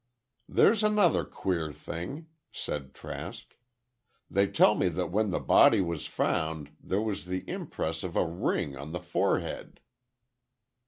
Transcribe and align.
"There's 0.49 0.83
another 0.83 1.23
queer 1.23 1.71
thing," 1.71 2.25
said 2.51 2.95
Trask. 2.95 3.55
"They 4.31 4.47
tell 4.47 4.73
me 4.73 4.89
that 4.89 5.11
when 5.11 5.29
the 5.29 5.37
body 5.39 5.79
was 5.79 6.07
found 6.07 6.71
there 6.83 6.99
was 7.03 7.25
the 7.25 7.47
impress 7.47 8.01
of 8.01 8.15
a 8.15 8.25
ring 8.25 8.75
on 8.75 8.93
the 8.93 8.99
forehead." 8.99 9.79